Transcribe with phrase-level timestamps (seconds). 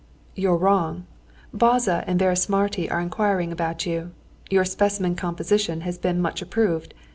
[0.33, 1.05] "You're wrong.
[1.53, 4.13] Bajza and Vörösmarty are inquiring about you.
[4.49, 6.95] Your specimen composition has been much approved.